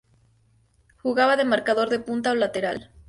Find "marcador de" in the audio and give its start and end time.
1.45-1.99